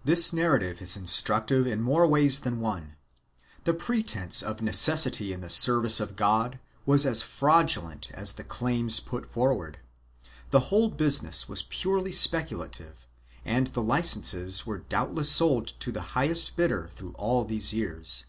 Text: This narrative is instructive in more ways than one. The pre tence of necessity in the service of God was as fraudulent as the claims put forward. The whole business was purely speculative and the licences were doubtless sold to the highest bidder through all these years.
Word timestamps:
This 0.06 0.32
narrative 0.32 0.82
is 0.82 0.96
instructive 0.96 1.68
in 1.68 1.80
more 1.80 2.04
ways 2.04 2.40
than 2.40 2.58
one. 2.58 2.96
The 3.62 3.72
pre 3.72 4.02
tence 4.02 4.42
of 4.42 4.60
necessity 4.60 5.32
in 5.32 5.40
the 5.40 5.48
service 5.48 6.00
of 6.00 6.16
God 6.16 6.58
was 6.84 7.06
as 7.06 7.22
fraudulent 7.22 8.10
as 8.12 8.32
the 8.32 8.42
claims 8.42 8.98
put 8.98 9.30
forward. 9.30 9.78
The 10.50 10.70
whole 10.72 10.88
business 10.90 11.48
was 11.48 11.62
purely 11.62 12.10
speculative 12.10 13.06
and 13.44 13.68
the 13.68 13.82
licences 13.82 14.66
were 14.66 14.78
doubtless 14.78 15.30
sold 15.30 15.68
to 15.78 15.92
the 15.92 16.00
highest 16.18 16.56
bidder 16.56 16.88
through 16.90 17.12
all 17.12 17.44
these 17.44 17.72
years. 17.72 18.24